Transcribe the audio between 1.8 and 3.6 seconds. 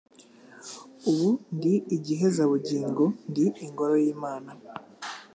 igihezabugingo, ndi